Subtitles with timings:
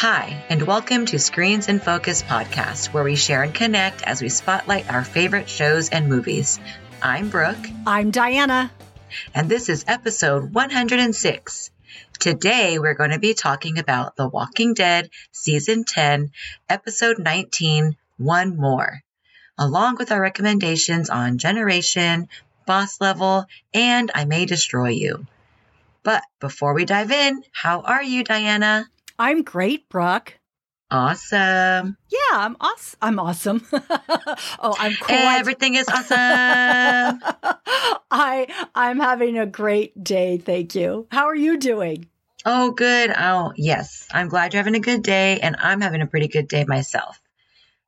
[0.00, 4.30] Hi, and welcome to Screens in Focus podcast, where we share and connect as we
[4.30, 6.58] spotlight our favorite shows and movies.
[7.02, 7.68] I'm Brooke.
[7.86, 8.70] I'm Diana.
[9.34, 11.70] And this is episode 106.
[12.18, 16.30] Today, we're going to be talking about The Walking Dead, Season 10,
[16.66, 19.02] Episode 19, One More,
[19.58, 22.30] along with our recommendations on Generation,
[22.64, 23.44] Boss Level,
[23.74, 25.26] and I May Destroy You.
[26.02, 28.88] But before we dive in, how are you, Diana?
[29.20, 30.38] I'm great, Brooke.
[30.90, 31.98] Awesome.
[32.08, 32.98] Yeah, I'm awesome.
[33.02, 33.66] I'm awesome.
[33.70, 35.14] oh, I'm cool.
[35.14, 36.08] Everything is awesome.
[38.10, 41.06] I I'm having a great day, thank you.
[41.10, 42.06] How are you doing?
[42.46, 43.12] Oh, good.
[43.14, 44.08] Oh, yes.
[44.10, 47.20] I'm glad you're having a good day and I'm having a pretty good day myself.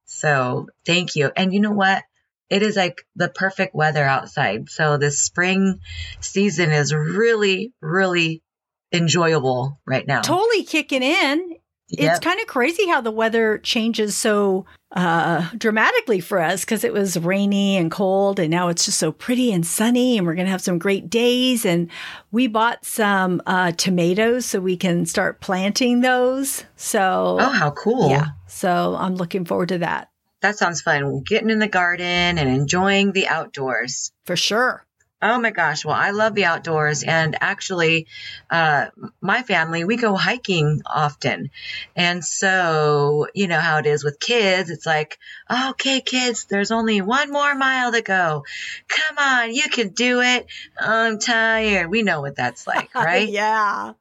[0.05, 1.33] So, thank you.
[1.35, 2.05] And you know what?
[2.51, 4.69] It is like the perfect weather outside.
[4.69, 5.80] So, this spring
[6.21, 8.43] season is really really
[8.92, 10.20] enjoyable right now.
[10.20, 11.56] Totally kicking in.
[11.88, 12.10] Yep.
[12.10, 16.93] It's kind of crazy how the weather changes so uh, dramatically for us because it
[16.93, 20.46] was rainy and cold, and now it's just so pretty and sunny, and we're going
[20.46, 21.66] to have some great days.
[21.66, 21.90] And
[22.30, 26.65] we bought some uh, tomatoes so we can start planting those.
[26.77, 28.09] So, oh, how cool!
[28.09, 30.09] Yeah, so I'm looking forward to that.
[30.40, 31.23] That sounds fun.
[31.27, 34.12] Getting in the garden and enjoying the outdoors.
[34.24, 34.84] For sure.
[35.23, 35.84] Oh my gosh.
[35.84, 37.04] Well, I love the outdoors.
[37.04, 38.09] And actually,
[38.51, 38.87] uh,
[39.20, 41.51] my family, we go hiking often.
[41.95, 44.68] And so, you know how it is with kids.
[44.68, 48.45] It's like, okay, kids, there's only one more mile to go.
[48.88, 50.46] Come on, you can do it.
[50.76, 51.88] I'm tired.
[51.88, 53.28] We know what that's like, right?
[53.28, 53.93] yeah.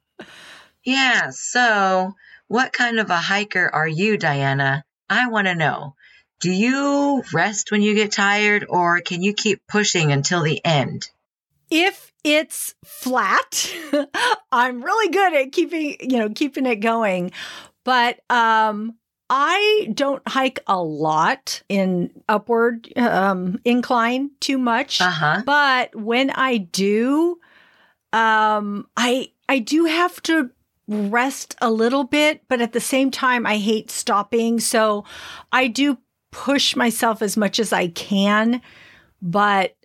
[0.84, 1.30] Yeah.
[1.30, 2.16] So,
[2.48, 4.84] what kind of a hiker are you, Diana?
[5.08, 5.96] I want to know.
[6.42, 11.08] Do you rest when you get tired or can you keep pushing until the end?
[11.70, 13.74] If it's flat,
[14.52, 17.32] I'm really good at keeping, you know, keeping it going.
[17.86, 18.96] But um
[19.34, 25.00] I don't hike a lot in upward um, incline too much.
[25.00, 25.44] Uh-huh.
[25.46, 27.40] But when I do,
[28.12, 30.52] um, I I do have to
[30.90, 34.60] rest a little bit, but at the same time, I hate stopping.
[34.60, 35.06] So
[35.50, 35.98] I do
[36.32, 38.62] push myself as much as I can,
[39.22, 39.76] but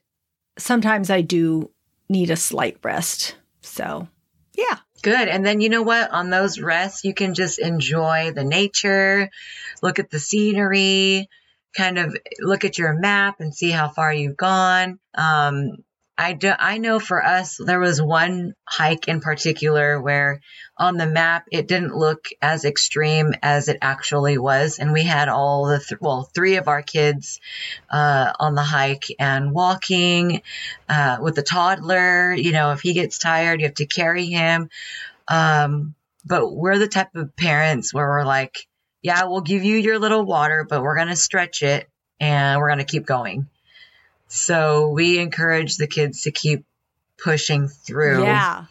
[0.59, 1.71] sometimes I do
[2.09, 3.37] need a slight rest.
[3.61, 4.09] So,
[4.57, 4.79] yeah.
[5.03, 5.29] Good.
[5.29, 6.11] And then you know what?
[6.11, 9.31] On those rests, you can just enjoy the nature,
[9.83, 11.29] look at the scenery,
[11.77, 14.99] kind of look at your map and see how far you've gone.
[15.15, 15.85] Um,
[16.19, 20.41] I do, I know for us, there was one hike in particular where
[20.79, 25.29] on the map it didn't look as extreme as it actually was, and we had
[25.29, 27.39] all the th- well three of our kids
[27.91, 30.41] uh, on the hike and walking
[30.89, 32.33] uh, with the toddler.
[32.33, 34.71] You know, if he gets tired, you have to carry him.
[35.29, 35.95] Um,
[36.25, 38.67] but we're the type of parents where we're like,
[39.03, 41.91] yeah, we'll give you your little water, but we're gonna stretch it
[42.21, 43.49] and we're gonna keep going
[44.29, 46.65] so we encourage the kids to keep
[47.19, 48.23] pushing through.
[48.23, 48.67] Yeah.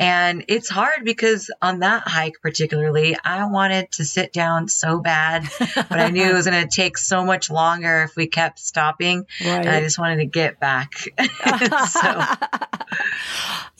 [0.00, 5.48] And it's hard because on that hike, particularly, I wanted to sit down so bad,
[5.58, 9.26] but I knew it was going to take so much longer if we kept stopping.
[9.44, 9.58] Right.
[9.58, 10.92] And I just wanted to get back.
[11.88, 12.22] so.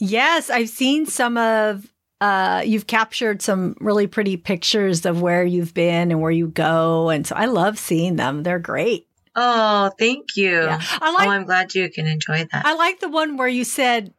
[0.01, 1.85] Yes, I've seen some of
[2.21, 7.09] uh, you've captured some really pretty pictures of where you've been and where you go.
[7.09, 8.43] And so I love seeing them.
[8.43, 9.08] They're great.
[9.35, 10.63] Oh, thank you.
[10.63, 10.81] Yeah.
[11.01, 12.65] I like, oh, I'm glad you can enjoy that.
[12.65, 14.13] I like the one where you said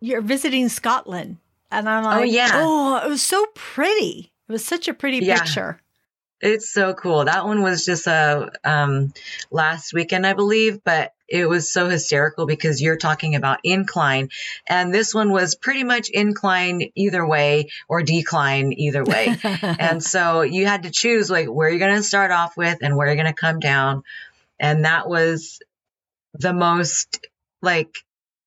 [0.00, 1.38] you're visiting Scotland.
[1.70, 2.50] And I'm oh, like, oh, yeah.
[2.54, 4.32] Oh, it was so pretty.
[4.48, 5.38] It was such a pretty yeah.
[5.40, 5.80] picture.
[6.40, 7.24] It's so cool.
[7.24, 9.14] That one was just a um,
[9.50, 14.28] last weekend, I believe, but it was so hysterical because you're talking about incline,
[14.68, 19.34] and this one was pretty much incline either way or decline either way.
[19.62, 22.96] and so you had to choose like where you're going to start off with and
[22.96, 24.04] where you're going to come down
[24.60, 25.60] and that was
[26.34, 27.20] the most
[27.62, 27.94] like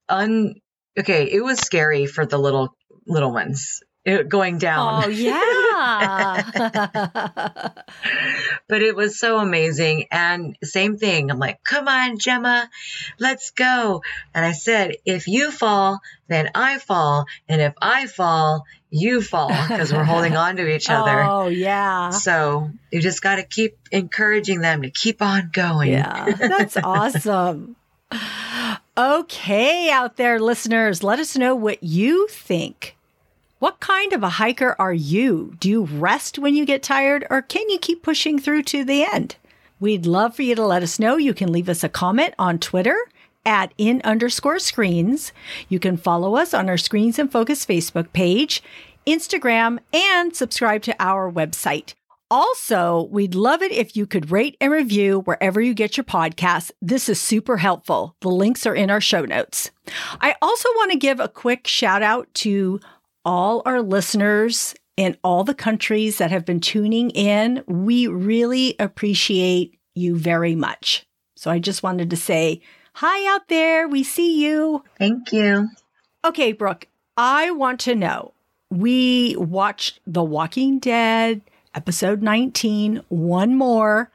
[0.10, 0.56] un
[1.00, 2.76] okay it was scary for the little
[3.08, 6.42] little ones Uh, going down oh yeah
[8.70, 12.70] but it was so amazing and same thing i'm like come on gemma
[13.20, 14.02] let's go
[14.34, 19.50] and i said if you fall then i fall and if i fall you fall
[19.50, 21.24] because we're holding on to each other.
[21.30, 22.10] Oh, yeah.
[22.10, 25.92] So you just got to keep encouraging them to keep on going.
[25.92, 27.76] Yeah, that's awesome.
[28.98, 32.96] Okay, out there, listeners, let us know what you think.
[33.60, 35.54] What kind of a hiker are you?
[35.60, 39.04] Do you rest when you get tired or can you keep pushing through to the
[39.04, 39.36] end?
[39.82, 41.18] We'd love for you to let us know.
[41.18, 42.98] You can leave us a comment on Twitter
[43.46, 45.34] at in underscore screens.
[45.68, 48.64] You can follow us on our Screens and Focus Facebook page.
[49.06, 51.96] Instagram and subscribe to our website.
[52.32, 56.72] Also, we'd love it if you could rate and review wherever you get your podcasts.
[56.82, 58.16] This is super helpful.
[58.22, 59.72] The links are in our show notes.
[60.22, 62.80] I also want to give a quick shout out to
[63.26, 67.64] all our listeners in all the countries that have been tuning in.
[67.68, 71.06] We really appreciate you very much.
[71.36, 72.62] So I just wanted to say
[72.94, 73.88] hi out there.
[73.88, 74.84] We see you.
[74.98, 75.70] Thank you.
[76.26, 78.34] Okay, Brooke, I want to know.
[78.70, 81.42] We watched The Walking Dead
[81.74, 84.12] episode 19, one more.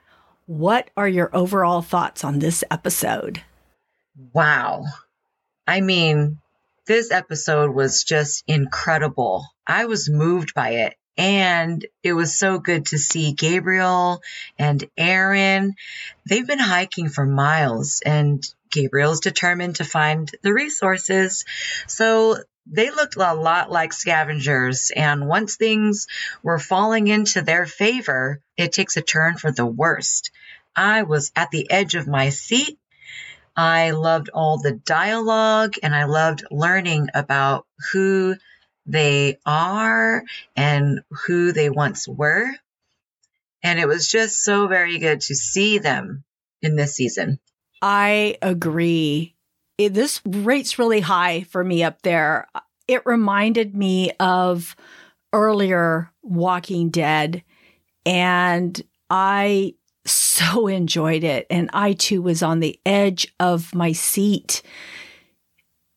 [0.47, 3.43] What are your overall thoughts on this episode?
[4.35, 4.85] Wow.
[5.67, 6.39] I mean,
[6.87, 9.47] this episode was just incredible.
[9.67, 10.95] I was moved by it.
[11.17, 14.21] And it was so good to see Gabriel
[14.59, 15.75] and Aaron.
[16.29, 21.45] They've been hiking for miles, and Gabriel's determined to find the resources.
[21.87, 24.91] So they looked a lot like scavengers.
[24.95, 26.09] And once things
[26.43, 30.33] were falling into their favor, it takes a turn for the worst.
[30.75, 32.77] I was at the edge of my seat.
[33.57, 38.37] I loved all the dialogue and I loved learning about who
[38.87, 40.23] they are
[40.57, 42.47] and who they once were.
[43.63, 46.25] And it was just so very good to see them
[46.61, 47.39] in this season.
[47.81, 49.35] I agree
[49.79, 52.47] it, this rate's really high for me up there.
[52.87, 54.77] It reminded me of
[55.33, 57.43] earlier Walking Dead,
[58.07, 58.81] and
[59.11, 59.75] I
[60.35, 61.47] so enjoyed it.
[61.51, 64.63] And I too was on the edge of my seat.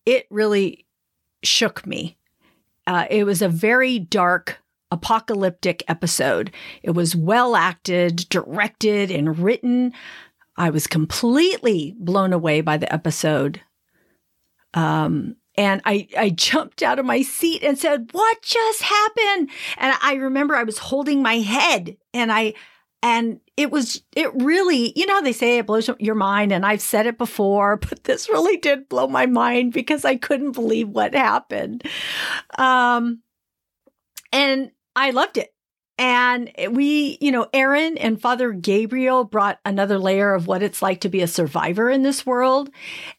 [0.05, 0.85] It really
[1.43, 2.17] shook me.
[2.85, 4.59] Uh, it was a very dark,
[4.91, 6.51] apocalyptic episode.
[6.81, 9.93] It was well acted, directed, and written.
[10.55, 13.61] I was completely blown away by the episode.
[14.73, 19.49] Um, and I, I jumped out of my seat and said, What just happened?
[19.77, 22.53] And I remember I was holding my head and I,
[23.03, 26.53] and it was, it really, you know, they say it blows your mind.
[26.53, 30.53] And I've said it before, but this really did blow my mind because I couldn't
[30.53, 31.83] believe what happened.
[32.57, 33.21] Um,
[34.31, 35.53] and I loved it.
[35.99, 41.01] And we, you know, Aaron and Father Gabriel brought another layer of what it's like
[41.01, 42.69] to be a survivor in this world.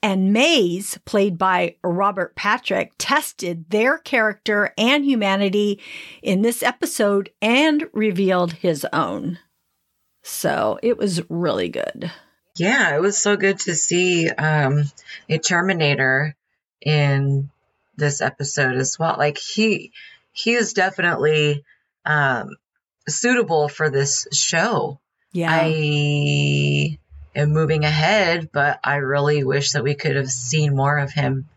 [0.01, 5.81] And Mays, played by Robert Patrick, tested their character and humanity
[6.23, 9.39] in this episode and revealed his own.
[10.29, 12.13] So it was really good.
[12.57, 14.85] Yeah, it was so good to see um,
[15.29, 16.37] a Terminator
[16.81, 17.51] in
[17.97, 19.17] this episode as well.
[19.19, 19.93] Like he,
[20.33, 21.65] he is definitely
[22.05, 22.51] um,
[23.09, 25.01] suitable for this show.
[25.33, 25.51] Yeah.
[25.51, 26.99] I
[27.35, 31.49] am moving ahead, but I really wish that we could have seen more of him.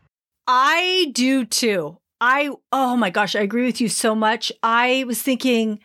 [0.47, 1.97] I do too.
[2.19, 4.51] I, oh my gosh, I agree with you so much.
[4.63, 5.79] I was thinking,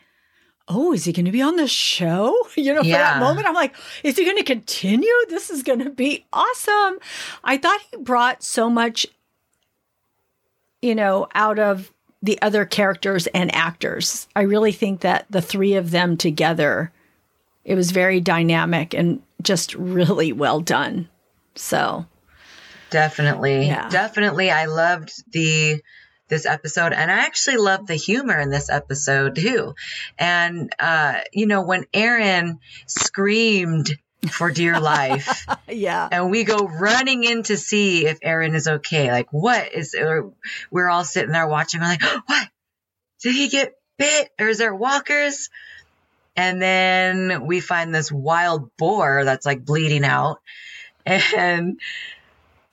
[0.67, 2.35] oh, is he going to be on the show?
[2.57, 5.13] You know, for that moment, I'm like, is he going to continue?
[5.29, 6.97] This is going to be awesome.
[7.43, 9.05] I thought he brought so much,
[10.81, 11.93] you know, out of
[12.23, 14.27] the other characters and actors.
[14.35, 16.91] I really think that the three of them together,
[17.63, 21.07] it was very dynamic and just really well done.
[21.55, 22.07] So
[22.89, 23.87] definitely, yeah.
[23.89, 25.79] definitely, I loved the
[26.27, 29.73] this episode and i actually love the humor in this episode too
[30.17, 33.97] and uh you know when aaron screamed
[34.29, 35.45] for dear life.
[35.67, 36.07] yeah.
[36.11, 39.11] And we go running in to see if Aaron is okay.
[39.11, 39.95] Like, what is,
[40.71, 41.81] we're all sitting there watching.
[41.81, 42.49] We're like, what?
[43.21, 44.29] Did he get bit?
[44.39, 45.49] Or is there walkers?
[46.35, 50.39] And then we find this wild boar that's like bleeding out.
[51.37, 51.79] And,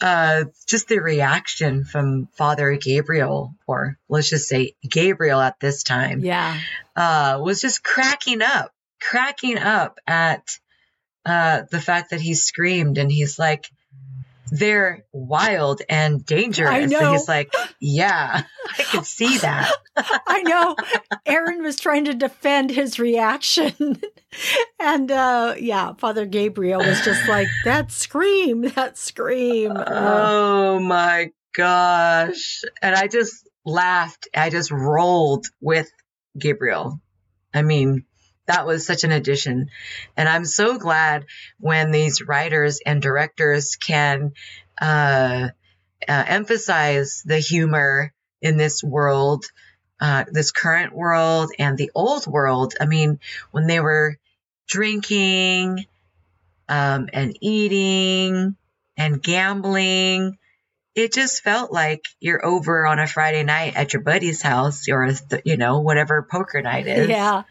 [0.05, 6.21] uh, just the reaction from Father Gabriel, or let's just say Gabriel at this time.
[6.21, 6.61] Yeah.
[6.95, 8.71] Uh, was just cracking up,
[9.01, 10.59] cracking up at,
[11.25, 13.71] uh, the fact that he screamed and he's like,
[14.55, 16.71] they're wild and dangerous.
[16.71, 17.01] I know.
[17.01, 18.45] And he's like, yeah,
[18.79, 19.73] I can see that.
[19.97, 20.77] I know.
[21.27, 24.01] Aaron was trying to defend his reaction.
[24.81, 29.73] and uh, yeah, Father Gabriel was just like, that scream, that scream.
[29.87, 32.63] Oh my gosh.
[32.83, 34.29] And I just laughed.
[34.35, 35.91] I just rolled with
[36.39, 37.01] Gabriel.
[37.53, 38.05] I mean,
[38.47, 39.71] that was such an addition.
[40.17, 41.27] And I'm so glad
[41.59, 44.33] when these writers and directors can
[44.81, 45.49] uh,
[46.09, 49.47] uh, emphasize the humor in this world,
[50.01, 52.75] uh, this current world and the old world.
[52.81, 53.21] I mean,
[53.51, 54.19] when they were
[54.67, 55.87] drinking
[56.69, 58.57] um, and eating
[58.97, 60.39] and gambling,
[60.95, 65.11] it just felt like you're over on a Friday night at your buddy's house or,
[65.45, 67.09] you know, whatever poker night is.
[67.09, 67.43] Yeah.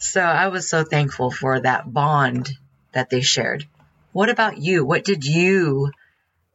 [0.00, 2.50] So I was so thankful for that bond
[2.92, 3.66] that they shared.
[4.12, 4.84] What about you?
[4.84, 5.90] What did you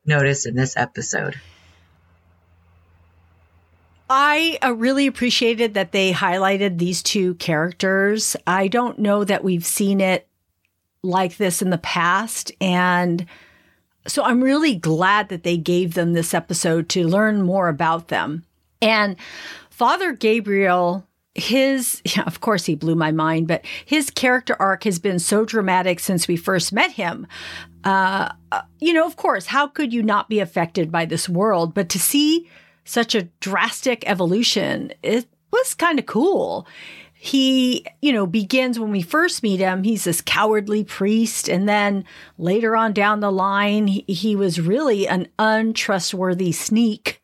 [0.04, 1.40] notice in this episode?
[4.10, 8.36] I uh, really appreciated that they highlighted these two characters.
[8.48, 10.28] I don't know that we've seen it
[11.04, 12.52] like this in the past.
[12.60, 13.28] And
[14.08, 18.44] so I'm really glad that they gave them this episode to learn more about them.
[18.82, 19.18] And
[19.70, 25.00] Father Gabriel, his, yeah, of course, he blew my mind, but his character arc has
[25.00, 27.28] been so dramatic since we first met him.
[27.84, 31.74] Uh, uh you know, of course, how could you not be affected by this world?
[31.74, 32.50] But to see
[32.84, 36.68] such a drastic evolution, it was kind of cool
[37.26, 41.50] he, you know, begins when we first meet him, he's this cowardly priest.
[41.50, 42.06] And then
[42.38, 47.24] later on down the line, he, he was really an untrustworthy sneak.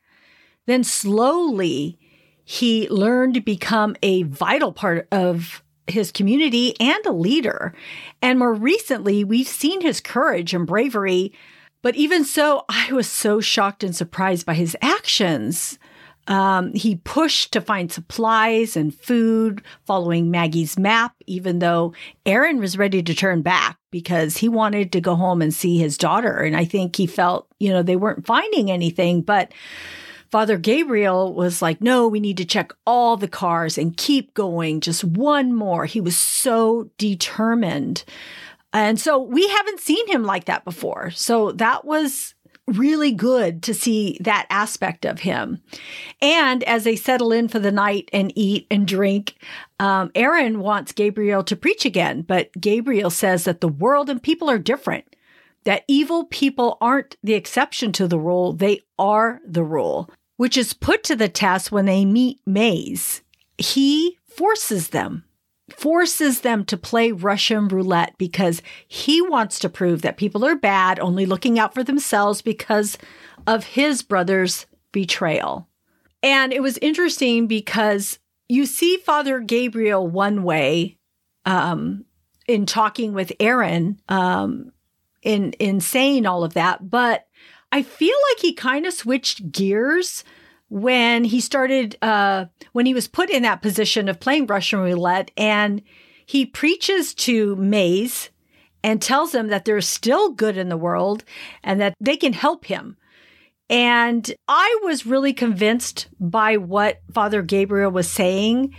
[0.65, 1.99] Then slowly,
[2.43, 7.73] he learned to become a vital part of his community and a leader.
[8.21, 11.33] And more recently, we've seen his courage and bravery.
[11.81, 15.79] But even so, I was so shocked and surprised by his actions.
[16.27, 21.93] Um, he pushed to find supplies and food following Maggie's map, even though
[22.25, 25.97] Aaron was ready to turn back because he wanted to go home and see his
[25.97, 26.37] daughter.
[26.37, 29.23] And I think he felt, you know, they weren't finding anything.
[29.23, 29.51] But
[30.31, 34.79] Father Gabriel was like, no, we need to check all the cars and keep going.
[34.79, 35.85] Just one more.
[35.85, 38.05] He was so determined.
[38.71, 41.11] And so we haven't seen him like that before.
[41.11, 42.33] So that was
[42.67, 45.61] really good to see that aspect of him.
[46.21, 49.35] And as they settle in for the night and eat and drink,
[49.79, 54.49] um, Aaron wants Gabriel to preach again, but Gabriel says that the world and people
[54.49, 55.15] are different,
[55.65, 60.09] that evil people aren't the exception to the rule, they are the rule,
[60.41, 63.21] which is put to the test when they meet Mays.
[63.59, 65.23] He forces them
[65.69, 70.99] forces them to play Russian roulette because he wants to prove that people are bad,
[70.99, 72.97] only looking out for themselves because
[73.45, 75.67] of his brother's betrayal.
[76.23, 78.17] And it was interesting because
[78.49, 80.97] you see Father Gabriel one way
[81.45, 82.03] um,
[82.47, 84.71] in talking with Aaron, um,
[85.21, 87.27] in in saying all of that, but
[87.71, 90.23] I feel like he kind of switched gears
[90.69, 95.31] when he started, uh, when he was put in that position of playing Russian roulette,
[95.35, 95.81] and
[96.25, 98.29] he preaches to Mays
[98.83, 101.23] and tells them that there's still good in the world
[101.63, 102.97] and that they can help him.
[103.69, 108.75] And I was really convinced by what Father Gabriel was saying,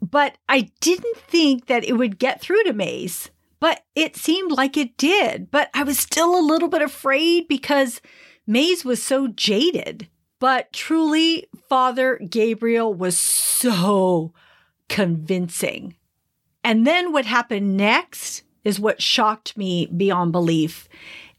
[0.00, 3.30] but I didn't think that it would get through to Mays.
[3.60, 5.50] But it seemed like it did.
[5.50, 8.00] But I was still a little bit afraid because
[8.46, 10.08] Mays was so jaded.
[10.40, 14.32] But truly, Father Gabriel was so
[14.88, 15.94] convincing.
[16.64, 20.88] And then what happened next is what shocked me beyond belief.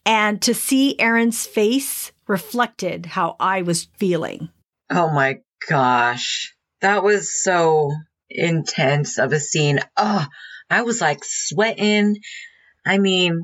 [0.05, 4.49] And to see Aaron's face reflected how I was feeling.
[4.89, 6.55] Oh my gosh.
[6.81, 7.91] That was so
[8.29, 9.79] intense of a scene.
[9.97, 10.25] Oh,
[10.69, 12.17] I was like sweating.
[12.85, 13.41] I mean,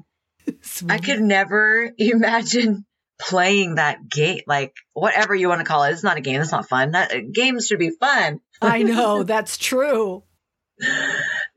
[0.88, 2.86] I could never imagine
[3.20, 5.92] playing that game, like whatever you want to call it.
[5.92, 6.42] It's not a game.
[6.42, 6.92] It's not fun.
[6.92, 8.40] That, uh, games should be fun.
[8.62, 10.24] I know that's true.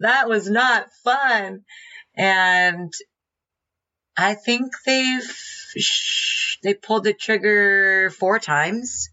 [0.01, 1.63] that was not fun.
[2.17, 2.93] And
[4.17, 5.37] I think they've,
[6.63, 9.11] they pulled the trigger four times.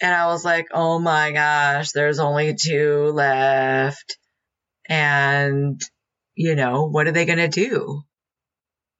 [0.00, 4.18] And I was like, oh my gosh, there's only two left.
[4.88, 5.80] And,
[6.34, 8.02] you know, what are they going to do?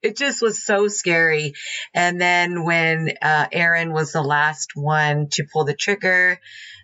[0.01, 1.53] It just was so scary.
[1.93, 6.39] And then when uh, Aaron was the last one to pull the trigger,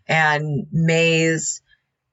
[0.08, 1.62] and Mays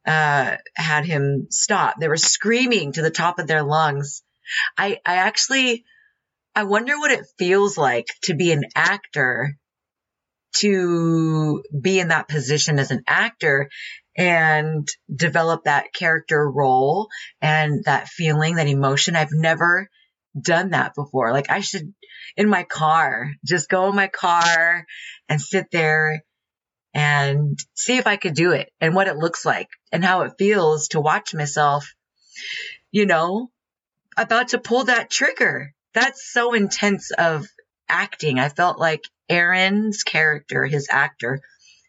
[0.06, 4.22] uh, had him stop, they were screaming to the top of their lungs.
[4.76, 5.84] I, I actually,
[6.54, 9.56] I wonder what it feels like to be an actor,
[10.56, 13.70] to be in that position as an actor
[14.16, 17.08] and develop that character role
[17.40, 19.16] and that feeling, that emotion.
[19.16, 19.88] I've never
[20.40, 21.32] done that before.
[21.32, 21.92] Like I should
[22.36, 24.86] in my car, just go in my car
[25.28, 26.24] and sit there
[26.94, 30.34] and see if I could do it and what it looks like and how it
[30.38, 31.94] feels to watch myself,
[32.90, 33.50] you know,
[34.16, 35.74] about to pull that trigger.
[35.94, 37.46] That's so intense of
[37.88, 38.38] acting.
[38.38, 41.40] I felt like Aaron's character, his actor,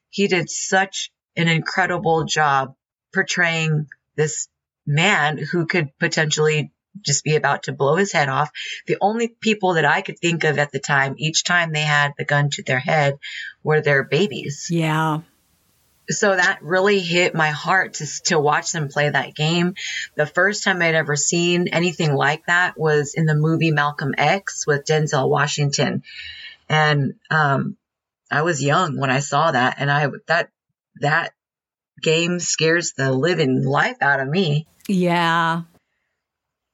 [0.09, 2.75] he did such an incredible job
[3.13, 4.47] portraying this
[4.85, 6.71] man who could potentially
[7.01, 8.51] just be about to blow his head off.
[8.87, 12.13] The only people that I could think of at the time, each time they had
[12.17, 13.17] the gun to their head,
[13.63, 14.67] were their babies.
[14.69, 15.21] Yeah.
[16.09, 19.75] So that really hit my heart to, to watch them play that game.
[20.15, 24.67] The first time I'd ever seen anything like that was in the movie Malcolm X
[24.67, 26.03] with Denzel Washington.
[26.67, 27.77] And, um,
[28.29, 30.49] I was young when I saw that and I, that,
[31.01, 31.33] that
[32.01, 34.67] game scares the living life out of me.
[34.87, 35.61] Yeah.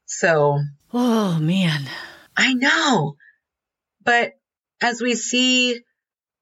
[0.10, 0.60] So,
[0.92, 1.88] Oh, man.
[2.36, 3.16] I know.
[4.04, 4.34] But
[4.82, 5.82] as we see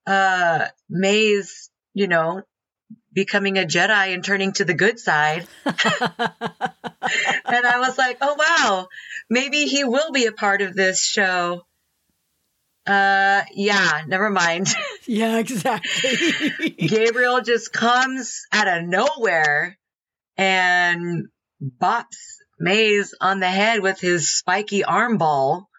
[0.05, 2.43] uh Mays, you know,
[3.11, 5.75] becoming a Jedi and turning to the good side, and
[7.45, 8.87] I was like, "Oh wow,
[9.29, 11.63] maybe he will be a part of this show."
[12.85, 14.67] Uh yeah, never mind.
[15.05, 16.69] yeah, exactly.
[16.87, 19.77] Gabriel just comes out of nowhere
[20.37, 21.25] and
[21.61, 25.69] bops Mays on the head with his spiky arm ball,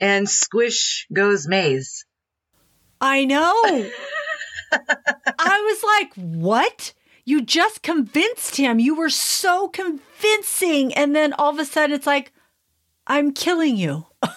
[0.00, 2.04] and squish goes Mays.
[3.00, 3.54] I know.
[4.72, 6.92] I was like, what?
[7.24, 8.78] You just convinced him.
[8.78, 10.94] You were so convincing.
[10.94, 12.32] And then all of a sudden it's like,
[13.06, 14.06] I'm killing you.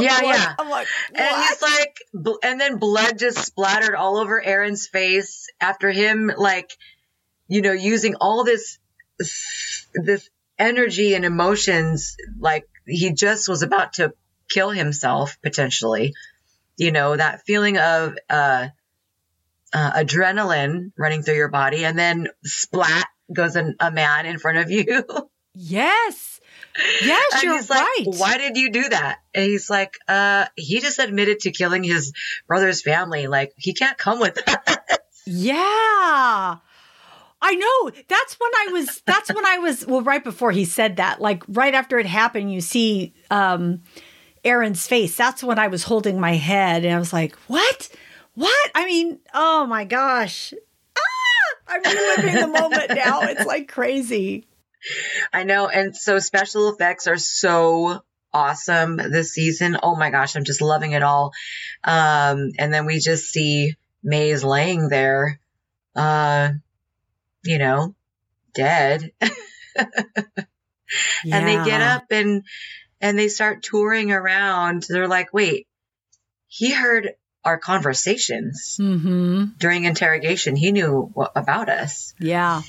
[0.00, 0.70] Yeah, I'm like- yeah.
[0.70, 5.90] Like, And he's like, bl- and then blood just splattered all over Aaron's face after
[5.90, 6.70] him, like,
[7.46, 8.78] you know, using all this,
[9.94, 10.30] this
[10.62, 12.16] energy and emotions.
[12.38, 14.14] Like he just was about to
[14.48, 16.14] kill himself potentially.
[16.76, 18.68] You know, that feeling of, uh,
[19.74, 24.58] uh, adrenaline running through your body and then splat goes an, a man in front
[24.58, 25.04] of you.
[25.54, 26.40] yes.
[27.02, 28.04] Yes, And you're he's like, right.
[28.06, 29.18] Why did you do that?
[29.34, 32.12] And he's like, uh, he just admitted to killing his
[32.46, 33.26] brother's family.
[33.26, 35.00] Like, he can't come with that.
[35.24, 36.56] Yeah.
[37.42, 37.90] I know.
[38.08, 41.20] That's when I was that's when I was well right before he said that.
[41.20, 43.82] Like right after it happened, you see um
[44.44, 45.16] Aaron's face.
[45.16, 47.88] That's when I was holding my head and I was like, "What?
[48.34, 50.54] What?" I mean, oh my gosh.
[50.96, 51.58] Ah!
[51.68, 53.22] I'm reliving the moment now.
[53.22, 54.46] It's like crazy.
[55.32, 55.68] I know.
[55.68, 58.02] And so special effects are so
[58.32, 59.76] awesome this season.
[59.82, 61.32] Oh my gosh, I'm just loving it all.
[61.84, 65.38] Um, and then we just see Mays laying there,
[65.94, 66.50] uh,
[67.44, 67.94] you know,
[68.54, 69.12] dead.
[69.80, 72.44] and they get up and
[73.00, 74.84] and they start touring around.
[74.88, 75.66] They're like, wait,
[76.48, 79.58] he heard our conversations Mhm.
[79.58, 80.54] during interrogation.
[80.54, 82.14] He knew what, about us.
[82.20, 82.62] Yeah.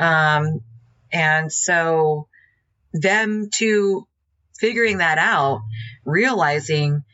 [0.00, 0.62] Um,
[1.12, 2.26] and so
[2.92, 4.06] them to
[4.58, 5.62] figuring that out,
[6.04, 7.04] realizing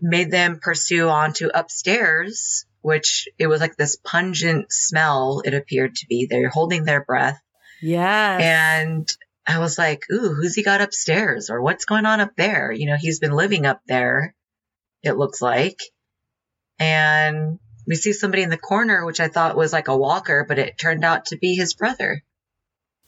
[0.00, 5.94] made them pursue on to upstairs, which it was like this pungent smell, it appeared
[5.96, 6.26] to be.
[6.26, 7.40] They're holding their breath.
[7.82, 8.38] Yeah.
[8.40, 9.08] And
[9.46, 12.72] I was like, ooh, who's he got upstairs or what's going on up there?
[12.72, 14.34] You know, he's been living up there,
[15.02, 15.78] it looks like.
[16.78, 20.58] And we see somebody in the corner, which I thought was like a walker, but
[20.58, 22.22] it turned out to be his brother.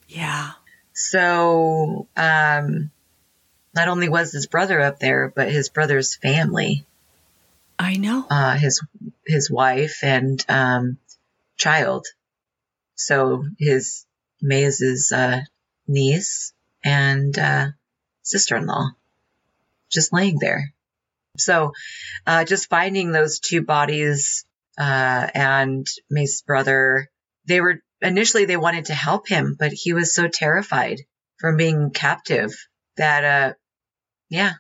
[0.09, 0.53] yeah.
[0.95, 2.91] So, um,
[3.75, 6.85] not only was his brother up there, but his brother's family,
[7.83, 8.27] I know.
[8.31, 8.81] uh, his,
[9.27, 10.99] his wife and, um,
[11.57, 12.07] child.
[12.95, 14.07] So his,
[14.41, 15.41] Mays's, uh,
[15.87, 16.53] niece
[16.85, 17.67] and, uh,
[18.23, 18.91] sister-in-law
[19.91, 20.73] just laying there.
[21.39, 21.73] So,
[22.27, 24.45] uh, just finding those two bodies,
[24.79, 27.11] uh, and Mays's brother,
[27.47, 31.01] they were initially they wanted to help him, but he was so terrified
[31.39, 32.53] from being captive
[32.97, 33.55] that, uh,
[34.29, 34.53] yeah,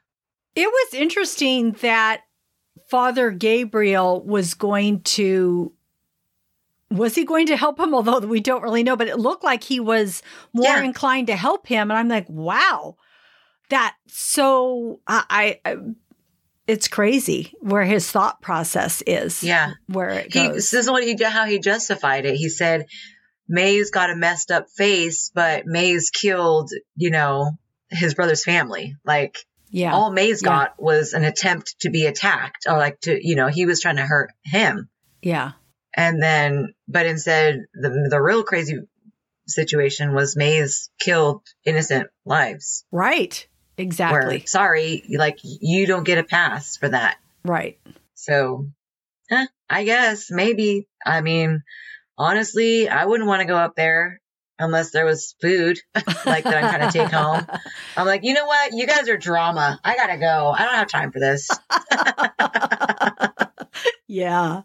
[0.55, 2.23] It was interesting that
[2.89, 5.73] Father Gabriel was going to
[6.91, 9.65] was he going to help him although we don't really know but it looked like
[9.65, 10.83] he was more Yeah.
[10.83, 12.97] inclined to help him and I'm like wow
[13.71, 15.77] that so I, I
[16.67, 19.73] it's crazy where his thought process is yeah.
[19.89, 22.37] where it He, goes this is what he how he justified it.
[22.37, 22.87] He said,
[23.49, 27.51] "Mays got a messed up face, but Mays killed, you know,
[27.91, 28.95] his brother's family.
[29.05, 29.39] Like
[29.73, 30.49] yeah all Mays Yeah.
[30.51, 33.97] got was an attempt to be attacked, or like to, you know, he was trying
[33.97, 34.89] to hurt him,
[35.23, 35.53] yeah
[35.95, 38.79] and then, but instead, the the real crazy
[39.47, 42.85] situation was Mays killed innocent lives.
[42.93, 47.19] right exactly Where sorry, like you don't get a pass for that.
[47.45, 47.79] right
[48.15, 48.69] So,
[49.31, 50.87] eh, I guess maybe.
[51.05, 51.63] I mean,
[52.17, 54.21] honestly, I wouldn't want to go up there
[54.63, 55.79] unless there was food
[56.27, 57.47] like that I'm trying to take home.
[57.97, 58.73] I'm like, you know what?
[58.73, 59.79] You guys are drama.
[59.85, 60.55] I gotta go.
[60.57, 61.49] I don't have time for this.
[64.07, 64.63] yeah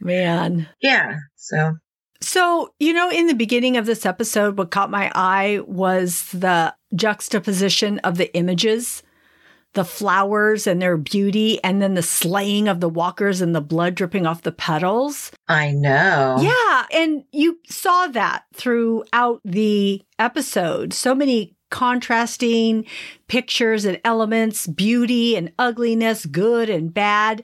[0.00, 1.16] man Yeah.
[1.36, 1.76] So,
[2.20, 6.74] So, you know, in the beginning of this episode, what caught my eye was the
[6.94, 9.02] juxtaposition of the images
[9.74, 13.94] the flowers and their beauty, and then the slaying of the walkers and the blood
[13.94, 15.30] dripping off the petals.
[15.46, 16.38] I know.
[16.40, 16.86] Yeah.
[16.92, 20.92] And you saw that throughout the episode.
[20.92, 22.86] So many contrasting
[23.26, 27.42] pictures and elements, beauty and ugliness, good and bad.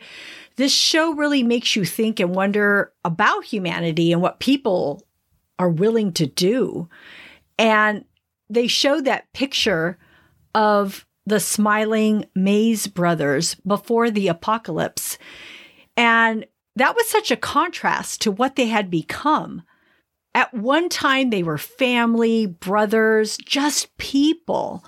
[0.56, 5.02] This show really makes you think and wonder about humanity and what people
[5.58, 6.88] are willing to do.
[7.58, 8.04] And
[8.48, 9.98] they showed that picture
[10.54, 15.18] of the smiling Mays brothers before the apocalypse.
[15.96, 19.62] And that was such a contrast to what they had become.
[20.34, 24.84] At one time, they were family, brothers, just people.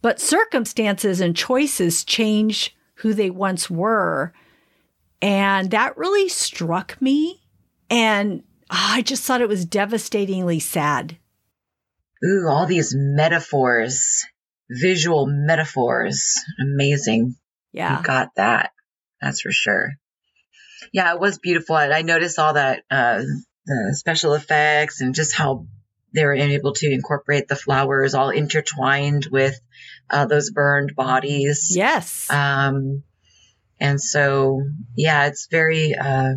[0.00, 4.32] But circumstances and choices change who they once were.
[5.20, 7.42] And that really struck me.
[7.90, 11.18] And oh, I just thought it was devastatingly sad.
[12.24, 14.24] Ooh, all these metaphors
[14.70, 16.34] visual metaphors.
[16.60, 17.36] Amazing.
[17.72, 17.98] Yeah.
[17.98, 18.72] You got that.
[19.20, 19.92] That's for sure.
[20.92, 21.76] Yeah, it was beautiful.
[21.76, 23.22] I noticed all that, uh,
[23.66, 25.66] the special effects and just how
[26.14, 29.60] they were able to incorporate the flowers all intertwined with
[30.08, 31.74] uh, those burned bodies.
[31.76, 32.30] Yes.
[32.30, 33.02] Um,
[33.78, 34.62] and so,
[34.96, 36.34] yeah, it's very uh,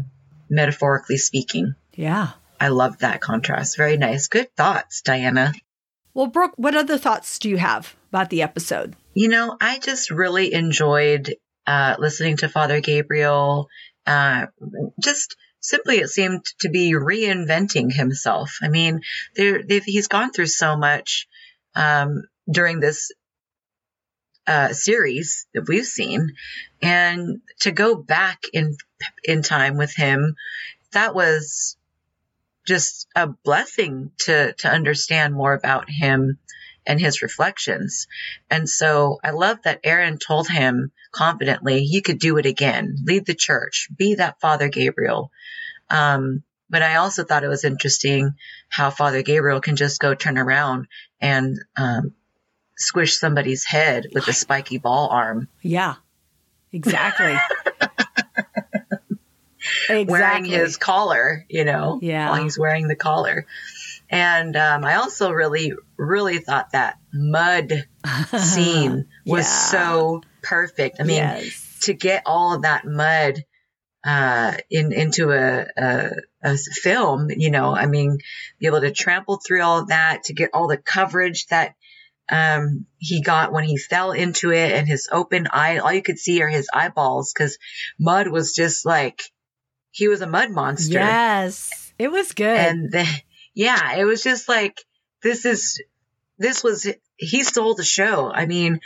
[0.49, 1.75] metaphorically speaking.
[1.95, 2.31] Yeah.
[2.59, 3.77] I love that contrast.
[3.77, 4.27] Very nice.
[4.27, 5.53] Good thoughts, Diana.
[6.13, 8.95] Well, Brooke, what other thoughts do you have about the episode?
[9.13, 13.67] You know, I just really enjoyed uh, listening to Father Gabriel.
[14.05, 14.47] Uh,
[15.01, 18.57] just simply, it seemed to be reinventing himself.
[18.61, 19.01] I mean,
[19.35, 21.27] he's gone through so much
[21.75, 23.11] um, during this
[24.47, 26.33] uh, series that we've seen,
[26.81, 28.75] and to go back in
[29.23, 30.35] in time with him,
[30.93, 31.77] that was
[32.65, 36.39] just a blessing to to understand more about him
[36.85, 38.07] and his reflections.
[38.49, 43.25] And so I love that Aaron told him confidently he could do it again, lead
[43.25, 45.31] the church, be that Father Gabriel.
[45.89, 48.35] Um, but I also thought it was interesting
[48.69, 50.87] how Father Gabriel can just go turn around
[51.19, 52.13] and um,
[52.77, 55.49] squish somebody's head with a spiky ball arm.
[55.61, 55.95] Yeah,
[56.71, 57.35] exactly.
[59.95, 60.11] exactly.
[60.11, 62.29] wearing his collar, you know, yeah.
[62.29, 63.45] while he's wearing the collar.
[64.09, 67.71] And um, I also really, really thought that mud
[68.37, 69.69] scene was yeah.
[69.71, 70.97] so perfect.
[70.99, 71.79] I mean, yes.
[71.83, 73.45] to get all of that mud
[74.03, 76.11] uh, in into a, a,
[76.43, 78.17] a, film, you know, I mean,
[78.59, 81.75] be able to trample through all of that to get all the coverage that
[82.31, 86.17] um, he got when he fell into it and his open eye, all you could
[86.17, 87.57] see are his eyeballs because
[87.99, 89.21] mud was just like
[89.91, 90.93] he was a mud monster.
[90.99, 92.57] Yes, it was good.
[92.57, 93.07] And the,
[93.53, 94.83] yeah, it was just like
[95.21, 95.81] this is
[96.37, 98.31] this was he stole the show.
[98.31, 98.79] I mean,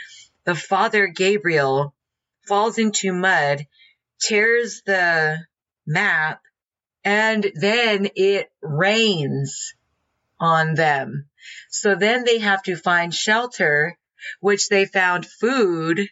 [0.44, 1.94] the father Gabriel
[2.46, 3.66] falls into mud,
[4.20, 5.38] tears the
[5.86, 6.42] map,
[7.04, 9.74] and then it rains
[10.38, 11.28] on them.
[11.70, 13.96] So then they have to find shelter,
[14.40, 16.08] which they found food,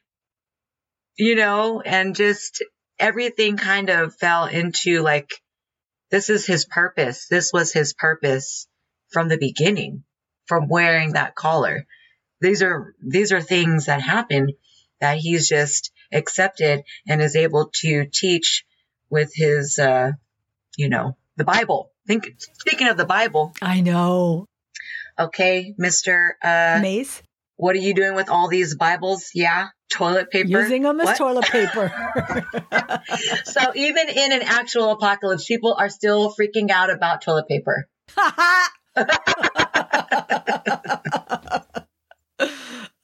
[1.16, 2.62] you know, and just
[2.98, 5.30] everything kind of fell into like,
[6.11, 7.26] this is his purpose.
[7.28, 8.68] This was his purpose
[9.11, 10.04] from the beginning,
[10.46, 11.87] from wearing that collar.
[12.40, 14.52] These are, these are things that happen
[15.00, 18.64] that he's just accepted and is able to teach
[19.11, 20.12] with his, uh,
[20.76, 21.90] you know, the Bible.
[22.07, 23.54] Think, speaking of the Bible.
[23.62, 24.46] I know.
[25.18, 26.33] Okay, Mr.
[26.42, 27.22] Uh, Mays.
[27.57, 29.30] What are you doing with all these Bibles?
[29.35, 30.48] Yeah toilet paper.
[30.48, 31.16] Using them as what?
[31.16, 31.90] toilet paper.
[33.44, 37.88] so even in an actual apocalypse, people are still freaking out about toilet paper.
[38.16, 38.68] I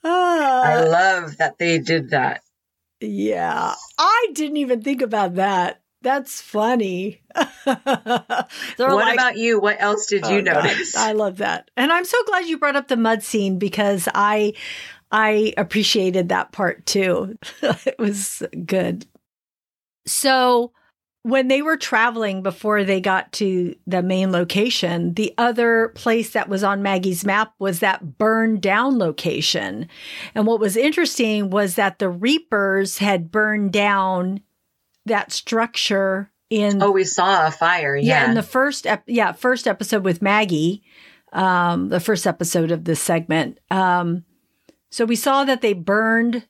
[0.03, 2.43] uh, love that they did that.
[3.01, 3.75] Yeah.
[3.99, 5.83] I didn't even think about that.
[6.03, 7.21] That's funny.
[7.65, 7.79] what
[8.77, 9.61] like, about you?
[9.61, 10.93] What else did you oh notice?
[10.93, 11.71] God, I love that.
[11.77, 14.55] And I'm so glad you brought up the mud scene because I
[15.11, 17.37] I appreciated that part too.
[17.63, 19.07] it was good.
[20.07, 20.73] So,
[21.23, 26.49] when they were traveling before they got to the main location, the other place that
[26.49, 29.87] was on Maggie's map was that burned down location.
[30.35, 34.41] And what was interesting was that the Reapers had burned down
[35.05, 37.95] that structure in Oh, we saw a fire.
[37.97, 40.83] Yeah, yeah in the first ep- yeah, first episode with Maggie,
[41.33, 43.59] um the first episode of this segment.
[43.71, 44.25] Um
[44.91, 46.47] so we saw that they burned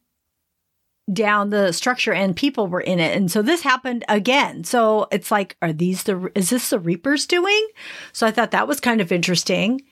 [1.12, 3.16] down the structure and people were in it.
[3.16, 4.64] And so this happened again.
[4.64, 7.68] So it's like, are these the, is this the Reapers doing?
[8.12, 9.82] So I thought that was kind of interesting.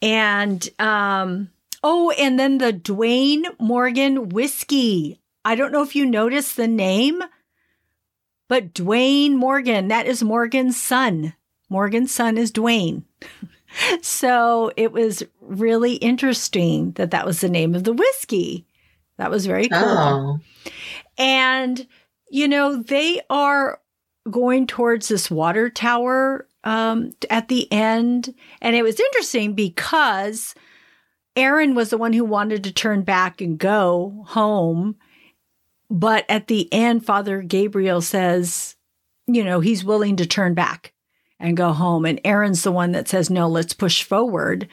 [0.00, 1.50] And, um,
[1.82, 5.20] oh, and then the Duane Morgan whiskey.
[5.44, 7.22] I don't know if you noticed the name,
[8.48, 11.34] but Duane Morgan, that is Morgan's son.
[11.68, 13.04] Morgan's son is Duane.
[14.02, 18.66] so it was really interesting that that was the name of the whiskey.
[19.18, 19.80] That was very cool.
[19.82, 20.38] Oh.
[21.18, 21.86] And,
[22.30, 23.80] you know, they are
[24.30, 28.34] going towards this water tower um, at the end.
[28.60, 30.54] And it was interesting because
[31.36, 34.96] Aaron was the one who wanted to turn back and go home.
[35.90, 38.76] But at the end, Father Gabriel says,
[39.26, 40.92] you know, he's willing to turn back
[41.40, 42.04] and go home.
[42.04, 44.68] And Aaron's the one that says, no, let's push forward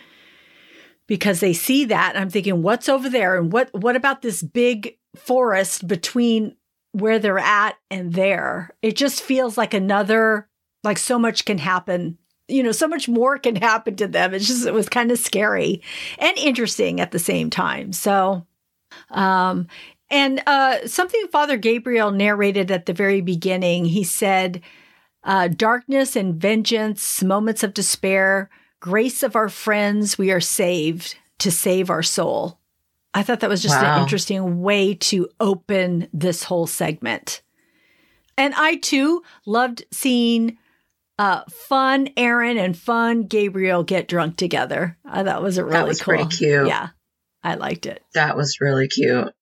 [1.08, 2.18] because they see that.
[2.18, 3.38] I'm thinking, what's over there?
[3.38, 6.56] And what, what about this big forest between
[6.92, 8.74] where they're at and there?
[8.82, 10.50] It just feels like another,
[10.84, 12.18] like so much can happen.
[12.48, 14.34] You know, so much more can happen to them.
[14.34, 15.82] It's just, it was kind of scary
[16.20, 17.92] and interesting at the same time.
[17.92, 18.46] So,
[19.10, 19.68] um,
[20.12, 24.62] and uh, something Father Gabriel narrated at the very beginning, he said,
[25.26, 31.52] uh, darkness and vengeance, moments of despair, grace of our friends, we are saved to
[31.52, 32.60] save our soul.
[33.14, 33.96] I thought that was just wow.
[33.96, 37.42] an interesting way to open this whole segment.
[38.38, 40.58] And I too loved seeing
[41.18, 44.98] uh, fun Aaron and fun Gabriel get drunk together.
[45.10, 46.16] Uh, that was a really that was cool.
[46.16, 46.68] pretty cute.
[46.68, 46.90] Yeah,
[47.44, 48.04] I liked it.
[48.14, 49.34] That was really cute.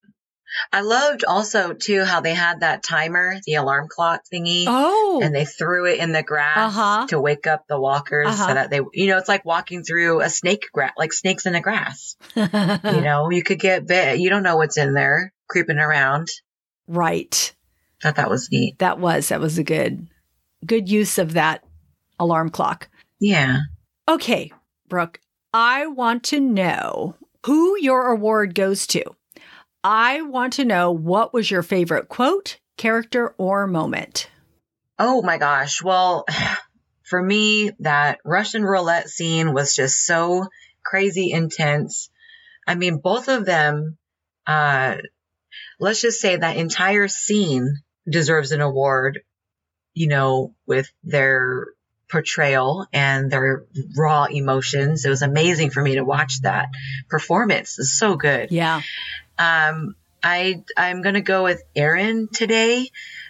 [0.72, 4.66] I loved also too how they had that timer, the alarm clock thingy.
[4.68, 5.22] Oh.
[5.24, 7.08] And they threw it in the grass uh-huh.
[7.08, 8.48] to wake up the walkers uh-huh.
[8.48, 11.54] so that they, you know, it's like walking through a snake grass, like snakes in
[11.54, 12.16] the grass.
[12.36, 12.48] you
[13.02, 14.20] know, you could get bit.
[14.20, 16.30] You don't know what's in there creeping around.
[16.88, 17.54] Right.
[18.02, 18.80] Thought that was neat.
[18.80, 20.08] That was, that was a good,
[20.66, 21.64] good use of that
[22.20, 22.90] alarm clock.
[23.20, 23.60] Yeah.
[24.08, 24.52] Okay,
[24.90, 25.20] Brooke,
[25.54, 29.04] I want to know who your award goes to.
[29.84, 34.30] I want to know what was your favorite quote, character, or moment?
[34.98, 35.84] Oh my gosh.
[35.84, 36.26] Well,
[37.04, 40.48] for me, that Russian roulette scene was just so
[40.84, 42.10] crazy intense.
[42.66, 43.98] I mean, both of them,
[44.48, 44.98] uh,
[45.80, 47.78] let's just say that entire scene
[48.10, 49.20] deserves an award,
[49.94, 51.68] you know, with their
[52.10, 53.66] portrayal and their
[53.98, 55.04] raw emotions.
[55.04, 56.68] It was amazing for me to watch that
[57.10, 57.80] performance.
[57.80, 58.52] It's so good.
[58.52, 58.82] Yeah.
[59.38, 62.90] Um, I I'm going to go with Aaron today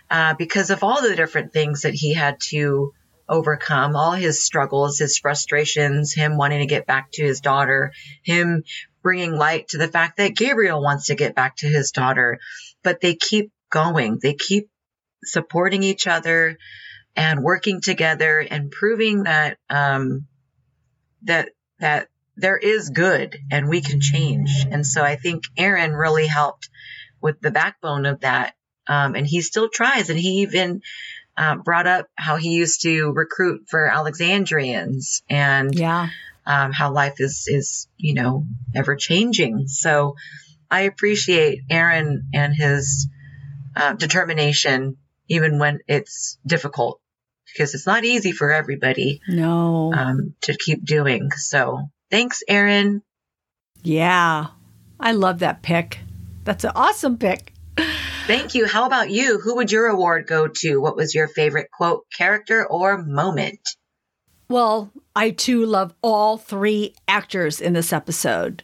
[0.09, 2.93] uh, because of all the different things that he had to
[3.27, 8.63] overcome, all his struggles, his frustrations, him wanting to get back to his daughter, him
[9.01, 12.39] bringing light to the fact that Gabriel wants to get back to his daughter,
[12.83, 14.19] but they keep going.
[14.21, 14.69] They keep
[15.23, 16.57] supporting each other
[17.15, 20.27] and working together and proving that um,
[21.23, 24.65] that that there is good and we can change.
[24.69, 26.69] And so I think Aaron really helped
[27.21, 28.55] with the backbone of that.
[28.87, 30.09] Um, and he still tries.
[30.09, 30.81] And he even
[31.37, 36.09] uh, brought up how he used to recruit for Alexandrians and yeah.
[36.45, 39.67] um, how life is, is, you know, ever changing.
[39.67, 40.15] So
[40.69, 43.07] I appreciate Aaron and his
[43.75, 44.97] uh, determination,
[45.29, 46.99] even when it's difficult
[47.45, 49.21] because it's not easy for everybody.
[49.27, 49.93] No.
[49.93, 51.29] Um, to keep doing.
[51.31, 53.01] So Thanks, Aaron.
[53.81, 54.45] Yeah,
[54.99, 55.97] I love that pick.
[56.43, 57.53] That's an awesome pick.
[58.27, 58.67] Thank you.
[58.67, 59.39] How about you?
[59.39, 60.77] Who would your award go to?
[60.77, 63.67] What was your favorite quote, character, or moment?
[64.47, 68.63] Well, I too love all three actors in this episode.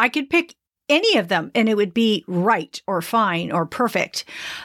[0.00, 0.56] I could pick
[0.88, 4.24] any of them and it would be right or fine or perfect.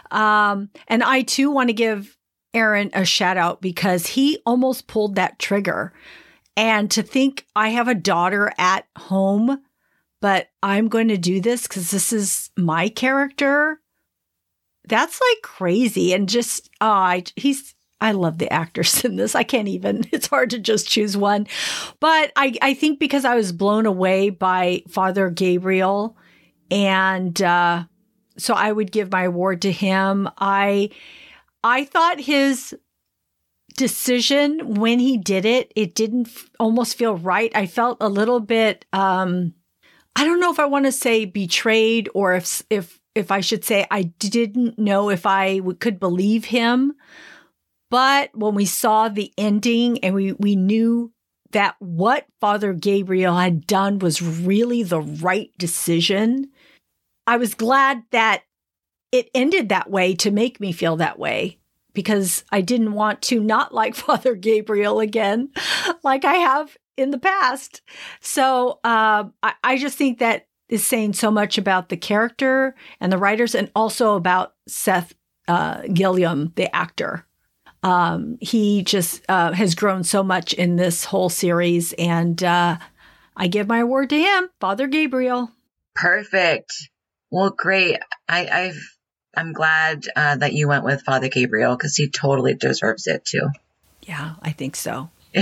[0.09, 2.17] Um, and I too want to give
[2.55, 5.93] Aaron a shout out because he almost pulled that trigger.
[6.55, 9.61] And to think I have a daughter at home,
[10.21, 13.79] but I'm going to do this because this is my character.
[14.87, 16.13] That's like crazy.
[16.13, 19.33] And just, oh, I, he's, I love the actors in this.
[19.35, 21.47] I can't even, it's hard to just choose one.
[21.99, 26.17] But I, I think because I was blown away by Father Gabriel
[26.69, 27.85] and, uh,
[28.37, 30.27] so I would give my award to him.
[30.37, 30.89] I,
[31.63, 32.75] I thought his
[33.75, 37.51] decision when he did it, it didn't f- almost feel right.
[37.55, 39.53] I felt a little bit um
[40.15, 43.63] I don't know if I want to say betrayed or if if if I should
[43.65, 46.93] say I didn't know if I w- could believe him.
[47.89, 51.11] But when we saw the ending and we we knew
[51.51, 56.49] that what Father Gabriel had done was really the right decision,
[57.27, 58.43] I was glad that
[59.11, 61.59] it ended that way to make me feel that way
[61.93, 65.49] because I didn't want to not like Father Gabriel again,
[66.03, 67.81] like I have in the past.
[68.21, 73.11] So uh, I, I just think that is saying so much about the character and
[73.11, 75.13] the writers, and also about Seth
[75.47, 77.25] uh, Gilliam, the actor.
[77.83, 82.77] Um, he just uh, has grown so much in this whole series, and uh,
[83.35, 85.51] I give my award to him, Father Gabriel.
[85.95, 86.71] Perfect.
[87.29, 87.99] Well, great.
[88.29, 88.92] I, I've
[89.35, 93.49] I'm glad uh, that you went with Father Gabriel because he totally deserves it too.
[94.01, 95.09] Yeah, I think so.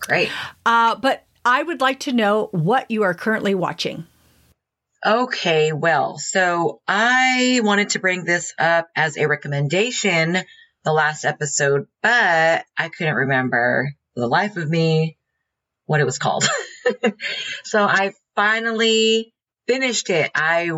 [0.00, 0.30] Great.
[0.64, 4.06] Uh, but I would like to know what you are currently watching.
[5.04, 10.38] Okay, well, so I wanted to bring this up as a recommendation
[10.84, 15.16] the last episode, but I couldn't remember the life of me
[15.86, 16.48] what it was called.
[17.64, 19.34] so I finally
[19.66, 20.30] finished it.
[20.34, 20.70] I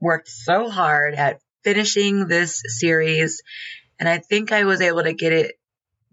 [0.00, 3.42] worked so hard at finishing this series,
[3.98, 5.58] and I think I was able to get it